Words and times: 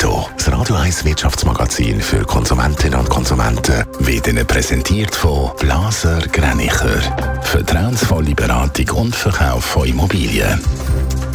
Netto, 0.00 0.26
das 0.34 0.50
Radio 0.50 0.76
1 0.76 1.04
Wirtschaftsmagazin 1.04 2.00
für 2.00 2.24
Konsumentinnen 2.24 2.98
und 2.98 3.10
Konsumenten, 3.10 3.84
wird 3.98 4.28
Ihnen 4.28 4.46
präsentiert 4.46 5.14
von 5.14 5.50
Blaser 5.58 6.20
Greinicher. 6.32 7.02
Vertrauensvolle 7.42 8.34
Beratung 8.34 8.88
und 8.96 9.14
Verkauf 9.14 9.62
von 9.62 9.86
Immobilien. 9.86 10.58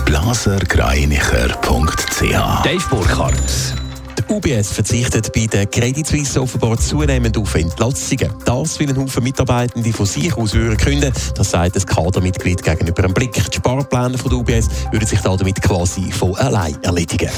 blasergreinicher.ch 0.06 2.64
Dave 2.64 2.90
Burkhardt. 2.90 3.85
UBS 4.30 4.72
verzichtet 4.72 5.32
bei 5.34 5.46
der 5.46 5.66
Credit 5.68 6.06
Suisse 6.06 6.42
offenbar 6.42 6.78
zunehmend 6.78 7.38
auf 7.38 7.54
Entlassungen. 7.56 8.34
Das 8.44 8.80
will 8.80 8.90
ein 8.90 8.98
Haufen 8.98 9.24
Mitarbeitende 9.24 9.94
von 9.94 10.06
sich 10.06 10.36
aus 10.36 10.54
würden 10.54 10.78
künden. 10.78 11.14
Das 11.36 11.52
sagt 11.52 11.76
ein 11.76 11.86
Kadermitglied 11.86 12.64
gegenüber 12.64 13.04
einem 13.04 13.14
Blick. 13.14 13.34
Die 13.34 13.56
Sparpläne 13.56 14.18
von 14.18 14.30
der 14.30 14.40
UBS 14.40 14.68
würden 14.92 15.08
sich 15.08 15.20
damit 15.20 15.62
quasi 15.62 16.12
von 16.12 16.36
allein 16.36 16.76
erledigen. 16.84 17.30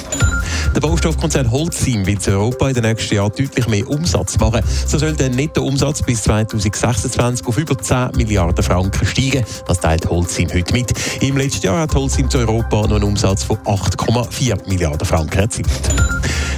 Der 0.74 0.80
Baustoffkonzern 0.80 1.52
Holcim 1.52 2.06
will 2.06 2.18
in 2.26 2.34
Europa 2.34 2.70
in 2.70 2.76
den 2.76 2.84
nächsten 2.84 3.16
Jahren 3.16 3.32
deutlich 3.38 3.68
mehr 3.68 3.90
Umsatz 3.90 4.38
machen. 4.38 4.62
So 4.86 4.98
soll 4.98 5.14
der 5.14 5.30
Nettoumsatz 5.30 6.04
bis 6.04 6.24
2026 6.24 7.48
auf 7.48 7.58
über 7.58 7.78
10 7.78 8.12
Milliarden 8.16 8.64
Franken 8.64 9.06
steigen. 9.06 9.44
Das 9.68 9.80
teilt 9.80 10.10
Holcim 10.10 10.50
heute 10.54 10.74
mit. 10.74 10.94
Im 11.22 11.38
letzten 11.38 11.66
Jahr 11.66 11.82
hat 11.82 11.96
Holcim 11.96 12.30
zu 12.30 12.38
Europa 12.38 12.88
noch 12.88 12.96
einen 12.96 13.04
Umsatz 13.04 13.44
von 13.44 13.58
8,4 13.58 14.70
Milliarden 14.70 15.06
Franken 15.06 15.40
erzielt. 15.40 15.68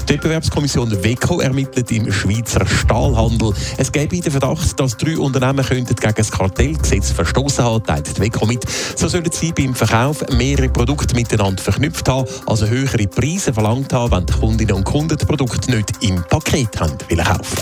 Die 0.09 0.15
Wettbewerbskommission 0.15 1.03
WECO 1.03 1.39
ermittelt 1.39 1.91
im 1.91 2.11
Schweizer 2.11 2.65
Stahlhandel. 2.65 3.53
Es 3.77 3.91
gäbe 3.91 4.19
den 4.19 4.31
Verdacht, 4.31 4.79
dass 4.79 4.97
drei 4.97 5.15
Unternehmen 5.15 5.63
könnten 5.63 5.95
gegen 5.95 6.13
das 6.15 6.31
Kartellgesetz 6.31 7.11
verstoßen 7.11 7.63
haben, 7.63 7.83
teilt 7.83 8.17
die 8.17 8.21
WECO 8.21 8.47
mit. 8.47 8.65
So 8.95 9.07
sollen 9.07 9.29
sie 9.31 9.51
beim 9.51 9.75
Verkauf 9.75 10.27
mehrere 10.31 10.67
Produkte 10.67 11.13
miteinander 11.15 11.61
verknüpft 11.61 12.09
haben, 12.09 12.27
also 12.47 12.65
höhere 12.65 13.05
Preise 13.05 13.53
verlangt 13.53 13.93
haben, 13.93 14.11
wenn 14.11 14.25
die 14.25 14.33
Kundinnen 14.33 14.75
und 14.77 14.83
Kunden 14.83 15.15
das 15.15 15.27
Produkt 15.27 15.69
nicht 15.69 15.91
im 16.01 16.23
Paket 16.23 16.79
haben 16.79 16.97
wollen 17.07 17.23
kaufen. 17.23 17.57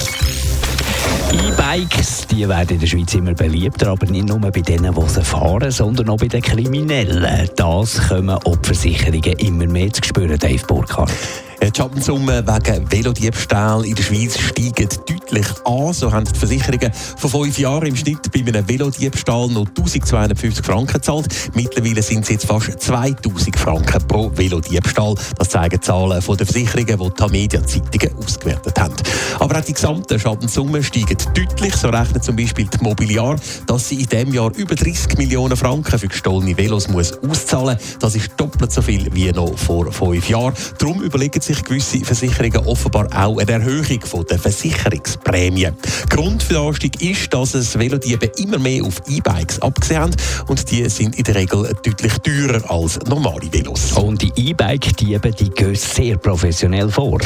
E-Bikes 1.34 2.28
die 2.28 2.48
werden 2.48 2.76
in 2.76 2.80
der 2.80 2.88
Schweiz 2.88 3.14
immer 3.14 3.34
beliebter, 3.34 3.90
aber 3.90 4.06
nicht 4.06 4.26
nur 4.26 4.40
bei 4.40 4.52
denen, 4.52 4.96
die 4.96 5.10
sie 5.10 5.22
fahren, 5.22 5.70
sondern 5.70 6.08
auch 6.08 6.18
bei 6.18 6.30
den 6.30 6.42
Kriminellen. 6.42 7.50
Das 7.58 8.08
kommen 8.08 8.30
auch 8.30 8.56
die 8.56 8.68
Versicherungen 8.68 9.38
immer 9.38 9.68
mehr 9.68 9.92
zu 9.92 10.02
spüren, 10.02 10.40
Dave 10.40 10.66
Burkhardt. 10.66 11.12
Die 11.60 11.72
Schadenssummen 11.76 12.46
wegen 12.48 12.92
Velodiebstahl 12.92 13.84
in 13.86 13.96
der 13.96 14.04
Schweiz 14.04 14.38
steigen 14.38 14.90
deutlich 15.08 15.48
an. 15.66 15.92
So 15.92 16.12
haben 16.12 16.26
die 16.26 16.38
Versicherungen 16.38 16.92
vor 17.18 17.30
fünf 17.30 17.58
Jahren 17.58 17.88
im 17.88 17.96
Schnitt 17.96 18.32
bei 18.32 18.40
einem 18.40 18.68
Velodiebstahl 18.68 19.48
noch 19.50 19.68
1250 19.68 20.64
Franken 20.64 20.94
gezahlt. 20.94 21.28
Mittlerweile 21.56 22.02
sind 22.04 22.22
es 22.24 22.30
jetzt 22.30 22.46
fast 22.46 22.80
2000 22.80 23.58
Franken 23.58 24.08
pro 24.08 24.32
Velodiebstahl. 24.36 25.16
Das 25.38 25.50
zeigen 25.50 25.82
Zahlen 25.82 26.22
von 26.22 26.38
der 26.38 26.46
Versicherungen, 26.46 27.12
die 27.14 27.24
die 27.24 27.32
Media-Zeitungen 27.32 28.18
ausgewertet 28.24 28.80
haben. 28.80 28.94
Aber 29.40 29.58
auch 29.58 29.66
die 29.66 29.74
gesamten 29.74 30.20
Schadenssummen 30.20 30.84
steigen 30.84 31.18
deutlich. 31.34 31.76
So 31.76 31.90
rechnet 31.90 32.24
zum 32.24 32.36
Beispiel 32.36 32.68
die 32.68 32.84
Mobiliar, 32.84 33.36
dass 33.66 33.90
sie 33.90 34.02
in 34.02 34.08
diesem 34.08 34.34
Jahr 34.34 34.52
über 34.56 34.76
30 34.76 35.18
Millionen 35.18 35.58
Franken 35.58 35.98
für 35.98 36.08
gestohlene 36.08 36.56
Velos 36.56 36.88
muss 36.88 37.14
auszahlen 37.18 37.78
muss. 37.78 37.98
Das 38.00 38.16
ist 38.16 38.32
doppelt 38.38 38.72
so 38.72 38.82
viel 38.82 39.14
wie 39.14 39.32
noch 39.32 39.58
vor 39.58 39.92
fünf 39.92 40.30
Jahren. 40.30 40.54
Darum 40.78 41.02
überlegen 41.02 41.42
sich 41.48 41.64
gewisse 41.64 42.04
Versicherungen 42.04 42.68
offenbar 42.68 43.08
auch 43.16 43.40
eine 43.40 43.52
Erhöhung 43.52 44.00
der 44.30 44.38
Versicherungsprämie. 44.38 45.70
Grund 46.10 46.44
für 46.44 46.54
den 46.54 46.64
Anstieg 46.64 47.02
ist, 47.02 47.34
dass 47.34 47.54
es 47.54 47.80
Velodiebe 47.80 48.28
immer 48.38 48.60
mehr 48.60 48.84
auf 48.84 49.02
E-Bikes 49.08 49.62
abgesehen 49.62 50.02
haben 50.02 50.16
und 50.48 50.70
die 50.70 50.88
sind 50.90 51.16
in 51.16 51.24
der 51.24 51.36
Regel 51.36 51.74
deutlich 51.84 52.14
teurer 52.20 52.70
als 52.70 53.00
normale 53.08 53.52
Velos. 53.52 53.94
Und 53.94 54.22
die 54.22 54.32
E-Bike-Diebe, 54.36 55.32
die 55.32 55.50
gehen 55.50 55.76
sehr 55.76 56.18
professionell 56.18 56.90
vor. 56.90 57.20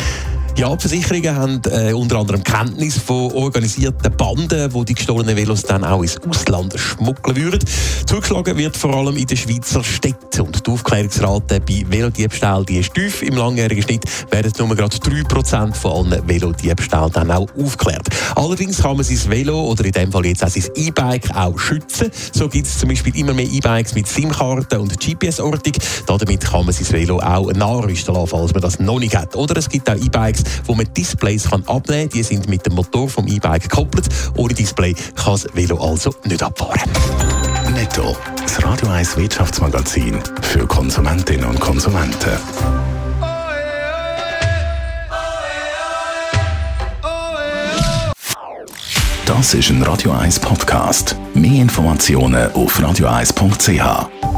Ja, 0.57 0.75
die 0.75 0.81
Versicherungen 0.87 1.35
haben 1.35 1.61
äh, 1.71 1.93
unter 1.93 2.19
anderem 2.19 2.43
Kenntnis 2.43 2.97
von 2.97 3.31
organisierten 3.31 4.15
Banden, 4.15 4.69
die 4.69 4.85
die 4.85 4.93
gestohlenen 4.93 5.35
Velos 5.35 5.63
dann 5.63 5.83
auch 5.83 6.01
ins 6.01 6.17
Ausland 6.27 6.77
schmuggeln 6.77 7.37
würden. 7.37 7.59
Zugeschlagen 8.05 8.57
wird 8.57 8.75
vor 8.75 8.93
allem 8.93 9.15
in 9.15 9.25
den 9.25 9.37
Schweizer 9.37 9.83
Städten. 9.83 10.41
Und 10.41 10.65
die 10.67 10.71
Aufklärungsrate 10.71 11.61
bei 11.61 11.85
Velodiebstahl 11.87 12.65
die 12.65 12.79
ist 12.79 12.93
tief. 12.93 13.21
Im 13.21 13.37
langjährigen 13.37 13.81
Schnitt 13.81 14.03
werden 14.29 14.51
nur 14.57 14.75
gerade 14.75 14.97
3% 14.97 15.73
von 15.73 16.13
allen 16.13 16.27
Velodiebstählen 16.27 17.11
dann 17.11 17.31
auch 17.31 17.47
aufgeklärt. 17.57 18.09
Allerdings 18.35 18.81
kann 18.81 18.97
man 18.97 19.05
sein 19.05 19.31
Velo 19.31 19.61
oder 19.63 19.85
in 19.85 19.93
dem 19.93 20.11
Fall 20.11 20.25
jetzt 20.25 20.43
auch 20.43 20.49
sein 20.49 20.65
E-Bike 20.75 21.35
auch 21.35 21.57
schützen. 21.57 22.11
So 22.33 22.49
gibt 22.49 22.67
es 22.67 22.77
zum 22.77 22.89
Beispiel 22.89 23.15
immer 23.17 23.33
mehr 23.33 23.47
E-Bikes 23.47 23.95
mit 23.95 24.07
SIM-Karten 24.07 24.79
und 24.79 24.99
GPS-Ortung. 24.99 25.73
Damit 26.05 26.41
kann 26.41 26.65
man 26.65 26.73
sein 26.73 26.91
Velo 26.91 27.19
auch 27.19 27.51
nachrüsten 27.53 28.13
lassen, 28.13 28.27
falls 28.27 28.53
man 28.53 28.61
das 28.61 28.79
noch 28.79 28.99
nicht 28.99 29.15
hat. 29.15 29.35
Oder 29.35 29.57
es 29.57 29.69
gibt 29.69 29.89
auch 29.89 29.95
E-Bikes, 29.95 30.40
E-Bikes, 30.41 30.43
wo 30.65 30.75
man 30.75 30.87
Displays 30.93 31.49
kann 31.49 31.63
abnehmen 31.67 32.09
kann. 32.09 32.09
Die 32.09 32.23
sind 32.23 32.49
mit 32.49 32.65
dem 32.65 32.73
Motor 32.73 33.09
vom 33.09 33.27
E-Bike 33.27 33.63
gekoppelt. 33.63 34.07
Ohne 34.35 34.53
Display 34.53 34.93
kann 34.93 35.33
das 35.33 35.47
Velo 35.53 35.77
also 35.77 36.13
nicht 36.25 36.43
abfahren. 36.43 36.89
Netto, 37.73 38.15
das 38.41 38.63
Radio 38.63 38.89
1 38.89 39.17
Wirtschaftsmagazin 39.17 40.19
für 40.41 40.67
Konsumentinnen 40.67 41.45
und 41.45 41.59
Konsumenten. 41.59 42.31
Das 49.25 49.53
ist 49.53 49.69
ein 49.69 49.81
Radio 49.83 50.11
1 50.11 50.39
Podcast. 50.39 51.15
Mehr 51.33 51.61
Informationen 51.61 52.51
auf 52.51 52.77
radio1.ch. 52.77 54.30